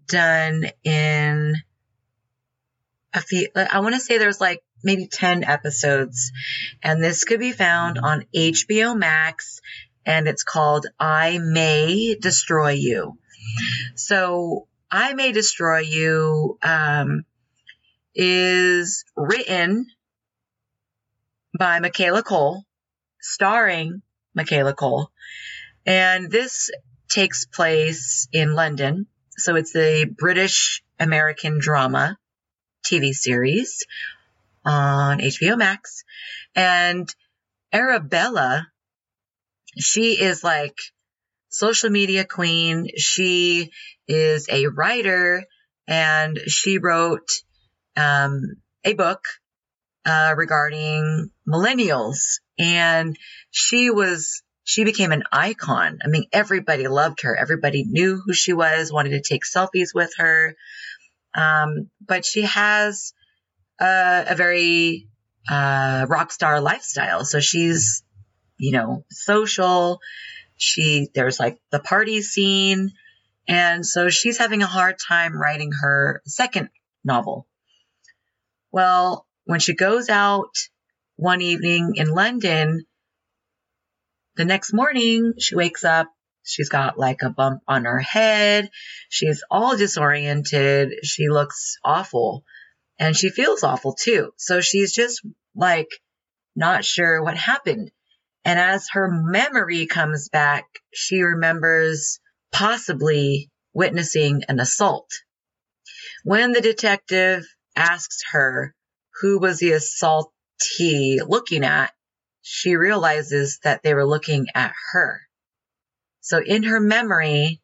[0.06, 1.54] done in
[3.14, 6.32] a few, I want to say there's like maybe 10 episodes,
[6.82, 9.60] and this could be found on HBO Max,
[10.04, 13.18] and it's called I May Destroy You.
[13.94, 17.24] So, I May Destroy You um,
[18.14, 19.86] is written
[21.58, 22.64] by Michaela Coel,
[23.20, 24.02] starring
[24.34, 25.10] Michaela Coel.
[25.86, 26.70] And this
[27.08, 29.06] takes place in London.
[29.36, 32.18] So it's a British American drama
[32.84, 33.86] TV series
[34.64, 36.04] on HBO Max.
[36.54, 37.12] And
[37.72, 38.66] Arabella,
[39.78, 40.76] she is like
[41.48, 42.88] social media queen.
[42.96, 43.70] She
[44.06, 45.44] is a writer
[45.86, 47.30] and she wrote
[47.96, 48.42] um,
[48.84, 49.24] a book
[50.04, 52.40] uh, regarding millennials.
[52.58, 53.16] And
[53.50, 56.00] she was, she became an icon.
[56.04, 57.36] I mean, everybody loved her.
[57.36, 60.54] Everybody knew who she was, wanted to take selfies with her.
[61.34, 63.12] Um, but she has
[63.80, 65.08] a, a very
[65.48, 67.24] uh, rock star lifestyle.
[67.24, 68.02] So she's,
[68.58, 70.00] you know, social.
[70.56, 72.90] She, there's like the party scene.
[73.46, 76.68] And so she's having a hard time writing her second
[77.04, 77.46] novel.
[78.70, 80.50] Well, when she goes out
[81.18, 82.86] one evening in London,
[84.36, 86.06] the next morning she wakes up.
[86.44, 88.70] She's got like a bump on her head.
[89.08, 91.04] She's all disoriented.
[91.04, 92.44] She looks awful
[93.00, 94.30] and she feels awful too.
[94.36, 95.20] So she's just
[95.56, 95.88] like
[96.54, 97.90] not sure what happened.
[98.44, 102.20] And as her memory comes back, she remembers
[102.52, 105.10] possibly witnessing an assault.
[106.22, 108.72] When the detective asks her
[109.20, 109.72] who was the
[110.60, 111.92] assaultee looking at,
[112.42, 115.20] she realizes that they were looking at her.
[116.20, 117.60] So in her memory,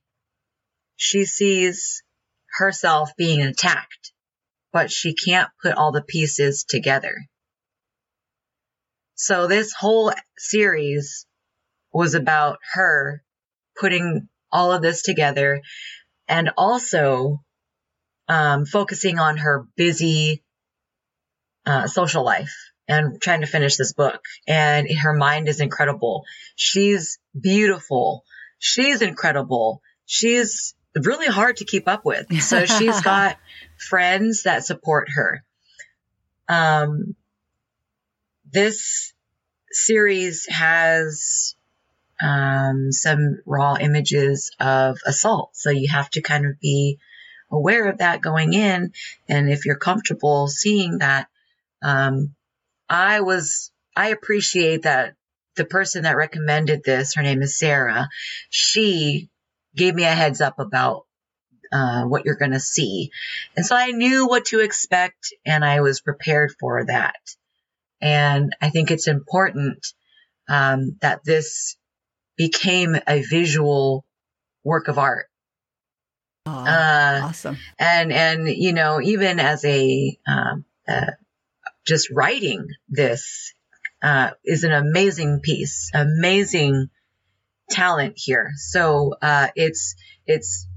[0.96, 2.02] she sees
[2.59, 4.12] herself being attacked,
[4.72, 7.14] but she can't put all the pieces together.
[9.16, 11.26] So this whole series
[11.92, 13.22] was about her
[13.78, 15.61] putting all of this together
[16.28, 17.40] and also
[18.28, 20.42] um, focusing on her busy
[21.66, 22.54] uh, social life
[22.88, 24.20] and trying to finish this book.
[24.47, 26.25] And her mind is incredible.
[26.57, 28.25] She's beautiful.
[28.59, 29.83] She's incredible.
[30.07, 32.33] She's really hard to keep up with.
[32.42, 33.38] So she's got
[33.88, 35.44] friends that support her.
[36.49, 37.16] Um,
[38.53, 39.12] this
[39.70, 41.57] series has
[42.23, 45.51] um, some raw images of assault.
[45.55, 46.99] So you have to kind of be
[47.51, 48.92] aware of that going in.
[49.29, 51.29] And if you're comfortable seeing that,
[51.83, 52.35] um,
[52.88, 55.14] I was, I appreciate that
[55.57, 58.09] the person that recommended this, her name is Sarah,
[58.51, 59.29] she
[59.77, 61.07] gave me a heads up about
[61.73, 63.11] uh, what you're going to see.
[63.57, 67.16] And so I knew what to expect and I was prepared for that.
[68.01, 69.87] And I think it's important
[70.49, 71.77] um, that this
[72.37, 74.05] became a visual
[74.62, 75.27] work of art.
[76.47, 77.57] Oh, uh, awesome.
[77.79, 81.12] And, and, you know, even as a, um, uh,
[81.85, 83.55] just writing this
[84.03, 86.88] uh, is an amazing piece, amazing
[87.70, 88.53] talent here.
[88.57, 90.68] So uh, it's it's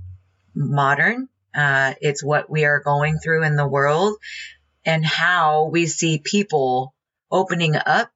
[0.56, 1.30] modern.
[1.56, 4.16] Uh, it's what we are going through in the world,
[4.86, 6.94] and how we see people
[7.32, 8.12] opening up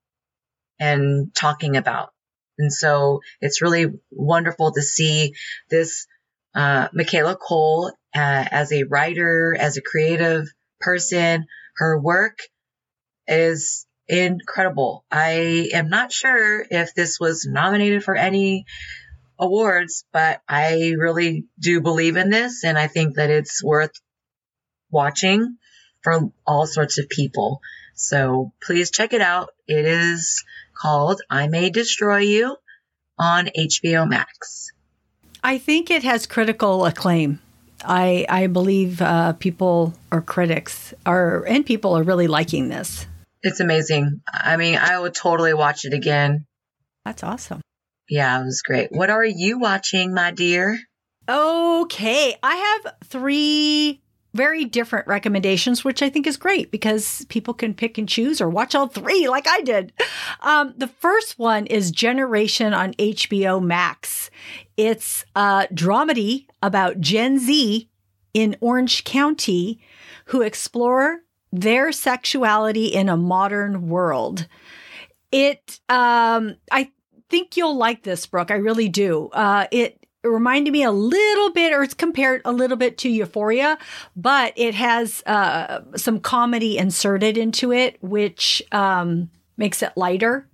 [0.80, 2.12] and talking about.
[2.58, 5.34] And so it's really wonderful to see
[5.70, 6.08] this
[6.54, 10.48] uh, Michaela Coel uh, as a writer, as a creative
[10.80, 11.46] person,
[11.78, 12.40] her work
[13.28, 15.06] is incredible.
[15.12, 18.66] I am not sure if this was nominated for any
[19.40, 23.94] awards, but I really do believe in this and I think that it's worth
[24.92, 25.58] watching
[26.02, 27.62] for all sorts of people.
[27.96, 29.50] So please check it out.
[29.68, 30.44] It is
[30.74, 32.58] called I May Destroy You
[33.18, 34.72] on HBO Max.
[35.44, 37.40] I think it has critical acclaim.
[37.84, 43.08] I I believe uh, people or critics are and people are really liking this.
[43.44, 44.22] It's amazing.
[44.32, 46.46] I mean, I would totally watch it again.
[47.06, 47.62] That's awesome.
[48.10, 48.90] Yeah, it was great.
[48.92, 50.78] What are you watching, my dear?
[51.30, 54.02] Okay, I have three
[54.34, 58.50] very different recommendations, which I think is great because people can pick and choose or
[58.50, 59.94] watch all three like I did.
[60.42, 64.30] Um, the first one is Generation on HBO Max.
[64.78, 67.90] It's a dramedy about Gen Z
[68.34, 69.82] in Orange County
[70.26, 71.20] who explore
[71.52, 74.48] their sexuality in a modern world.
[75.32, 76.92] It, um, I
[77.30, 78.52] think you'll like this, Brooke.
[78.52, 79.30] I really do.
[79.34, 83.10] Uh, it it reminded me a little bit, or it's compared a little bit to
[83.10, 83.80] Euphoria,
[84.16, 90.48] but it has uh, some comedy inserted into it, which um, makes it lighter.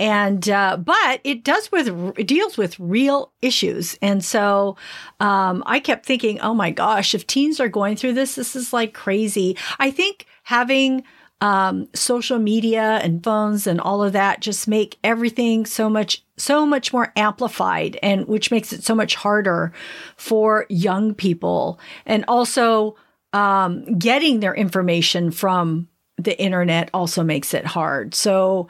[0.00, 1.86] And uh, but it does with
[2.18, 4.76] it deals with real issues, and so
[5.20, 8.72] um, I kept thinking, oh my gosh, if teens are going through this, this is
[8.72, 9.56] like crazy.
[9.78, 11.04] I think having
[11.42, 16.64] um, social media and phones and all of that just make everything so much so
[16.64, 19.72] much more amplified and which makes it so much harder
[20.16, 21.80] for young people.
[22.06, 22.96] And also
[23.32, 28.14] um, getting their information from the internet also makes it hard.
[28.14, 28.68] So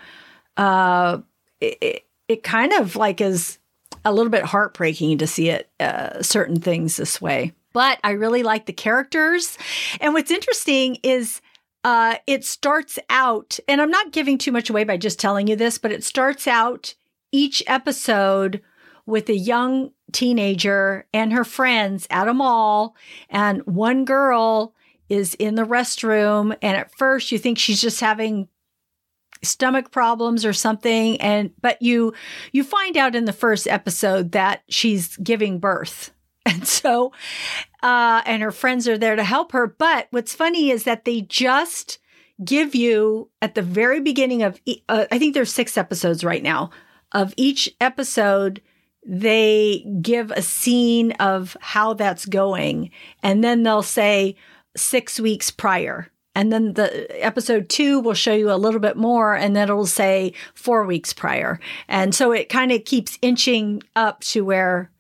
[0.57, 1.19] uh,
[1.61, 3.59] it, it kind of like is
[4.05, 7.53] a little bit heartbreaking to see it uh, certain things this way.
[7.75, 9.57] But i really like the characters.
[10.01, 11.41] And what's interesting is
[11.85, 15.57] uh, it starts out, and I'm not giving too much away by just telling you
[15.57, 16.95] this, but it starts out
[17.33, 18.63] each episode
[19.05, 22.95] with a young teenager and her friends at a mall,
[23.29, 24.75] and one girl
[25.09, 28.49] is in the restroom, and at first you think she's just having
[29.43, 32.13] stomach problems or something and but you
[32.53, 36.13] you find out in the first episode that she's giving birth.
[36.45, 37.13] And so
[37.83, 39.67] uh, and her friends are there to help her.
[39.67, 41.99] But what's funny is that they just
[42.45, 46.71] give you at the very beginning of, uh, I think there's six episodes right now.
[47.13, 48.63] Of each episode,
[49.07, 52.91] they give a scene of how that's going,
[53.23, 54.37] and then they'll say
[54.77, 56.09] six weeks prior.
[56.35, 59.85] And then the episode two will show you a little bit more, and then it'll
[59.85, 61.61] say four weeks prior.
[61.89, 64.91] And so it kind of keeps inching up to where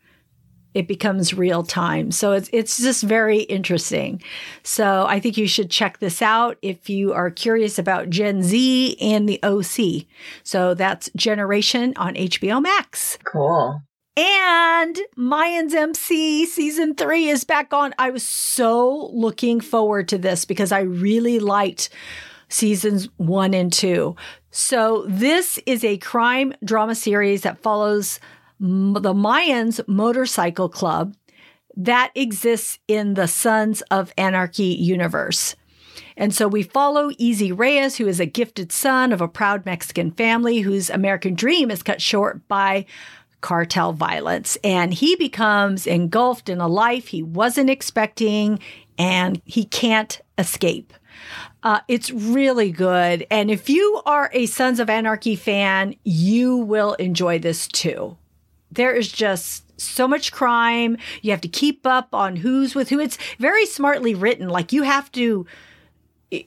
[0.75, 2.11] it becomes real time.
[2.11, 4.23] So it's it's just very interesting.
[4.63, 8.97] So I think you should check this out if you are curious about Gen Z
[9.01, 10.07] and the OC.
[10.43, 13.19] So that's Generation on HBO Max.
[13.25, 13.83] Cool.
[14.15, 17.95] And Mayans MC season three is back on.
[17.99, 21.89] I was so looking forward to this because I really liked
[22.49, 24.15] seasons one and two.
[24.51, 28.21] So this is a crime drama series that follows
[28.63, 31.17] the Mayans Motorcycle Club
[31.77, 35.57] that exists in the Sons of Anarchy universe.
[36.17, 40.13] And so we follow EZ Reyes, who is a gifted son of a proud Mexican
[40.13, 42.87] family whose American dream is cut short by
[43.41, 44.57] cartel violence.
[44.63, 48.61] And he becomes engulfed in a life he wasn't expecting
[48.97, 50.93] and he can't escape.
[51.65, 53.27] Uh, it's really good.
[53.29, 58.17] And if you are a Sons of Anarchy fan, you will enjoy this too
[58.73, 60.97] there is just so much crime.
[61.23, 62.99] You have to keep up on who's with who.
[62.99, 64.49] It's very smartly written.
[64.49, 65.47] Like you have to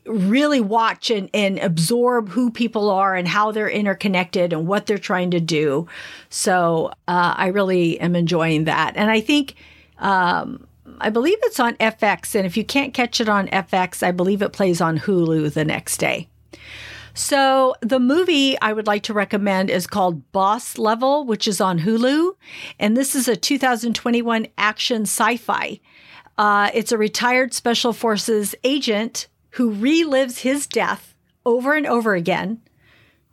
[0.05, 4.97] really watch and, and absorb who people are and how they're interconnected and what they're
[4.97, 5.87] trying to do.
[6.29, 8.93] So uh, I really am enjoying that.
[8.95, 9.55] And I think,
[9.99, 10.65] um,
[10.99, 12.35] I believe it's on FX.
[12.35, 15.65] And if you can't catch it on FX, I believe it plays on Hulu the
[15.65, 16.29] next day.
[17.15, 21.79] So the movie I would like to recommend is called Boss Level, which is on
[21.79, 22.35] Hulu.
[22.77, 25.79] And this is a 2021 action sci fi.
[26.37, 32.59] Uh, it's a retired special forces agent who relives his death over and over again,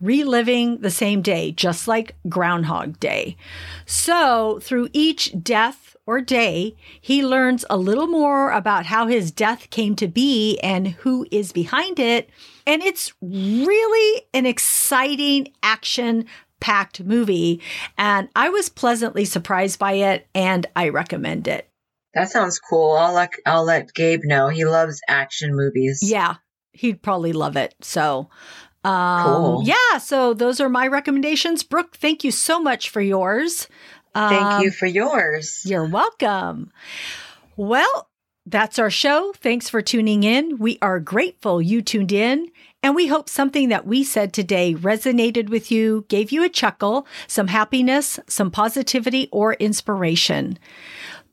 [0.01, 3.37] reliving the same day, just like Groundhog Day.
[3.85, 9.71] So through each death, or day, he learns a little more about how his death
[9.71, 12.29] came to be and who is behind it.
[12.67, 16.27] And it's really an exciting action
[16.61, 17.61] packed movie.
[17.97, 21.69] And I was pleasantly surprised by it and I recommend it.
[22.15, 22.93] That sounds cool.
[22.93, 24.49] I'll let I'll let Gabe know.
[24.49, 26.01] He loves action movies.
[26.03, 26.35] Yeah.
[26.73, 27.75] He'd probably love it.
[27.81, 28.29] So
[28.85, 29.63] Um, Cool.
[29.65, 31.63] Yeah, so those are my recommendations.
[31.63, 33.69] Brooke, thank you so much for yours.
[34.15, 35.63] Thank Um, you for yours.
[35.65, 36.71] You're welcome.
[37.57, 38.09] Well,
[38.47, 39.33] that's our show.
[39.37, 40.59] Thanks for tuning in.
[40.59, 42.49] We are grateful you tuned in,
[42.83, 47.07] and we hope something that we said today resonated with you, gave you a chuckle,
[47.27, 50.59] some happiness, some positivity, or inspiration.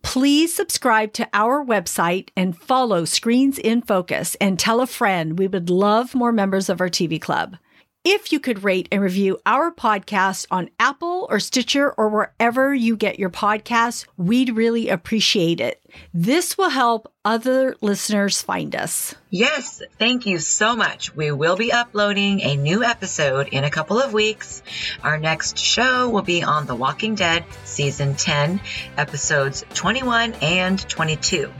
[0.01, 5.38] Please subscribe to our website and follow Screens in Focus and tell a friend.
[5.38, 7.57] We would love more members of our TV club.
[8.06, 12.95] If you could rate and review our podcast on Apple or Stitcher or wherever you
[12.95, 15.84] get your podcasts, we'd really appreciate it.
[16.14, 19.16] This will help other listeners find us.
[19.30, 21.14] Yes, thank you so much.
[21.14, 24.64] We will be uploading a new episode in a couple of weeks.
[25.04, 28.62] Our next show will be on The Walking Dead, Season 10,
[28.95, 31.52] episodes 21 and 22.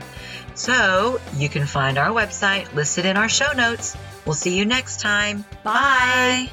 [0.54, 3.94] So you can find our website listed in our show notes.
[4.26, 5.44] We'll see you next time.
[5.64, 6.48] Bye.
[6.48, 6.52] Bye.